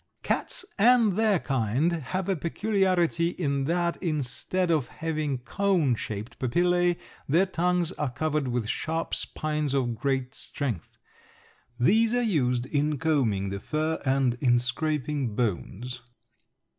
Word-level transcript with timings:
Cats 0.23 0.65
and 0.79 1.13
their 1.13 1.37
kind 1.37 1.91
have 1.91 2.27
a 2.27 2.35
peculiarity 2.35 3.27
in 3.27 3.65
that 3.65 3.97
instead 4.01 4.71
of 4.71 4.87
having 4.87 5.37
cone 5.37 5.93
shaped 5.93 6.39
papillæ 6.39 6.97
their 7.29 7.45
tongues 7.45 7.91
are 7.91 8.09
covered 8.09 8.47
with 8.47 8.67
sharp 8.67 9.13
spines 9.13 9.75
of 9.75 9.93
great 9.93 10.33
strength. 10.33 10.97
These 11.79 12.15
are 12.15 12.23
used 12.23 12.65
in 12.65 12.97
combing 12.97 13.49
the 13.49 13.59
fur 13.59 14.01
and 14.03 14.33
in 14.41 14.57
scraping 14.57 15.35
bones. 15.35 16.01